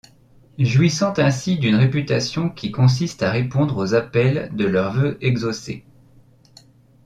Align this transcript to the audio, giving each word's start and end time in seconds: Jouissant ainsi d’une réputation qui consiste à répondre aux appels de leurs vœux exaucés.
Jouissant 0.57 1.13
ainsi 1.19 1.59
d’une 1.59 1.75
réputation 1.75 2.49
qui 2.49 2.71
consiste 2.71 3.21
à 3.21 3.29
répondre 3.29 3.77
aux 3.77 3.93
appels 3.93 4.49
de 4.55 4.65
leurs 4.65 4.93
vœux 4.93 5.19
exaucés. 5.23 5.85